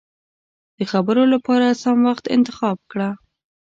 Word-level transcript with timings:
د 0.77 0.79
خبرو 0.91 1.23
له 1.31 1.37
پاره 1.45 1.69
سم 1.81 1.97
وخت 2.09 2.25
انتخاب 2.35 2.77
کړه. 2.91 3.09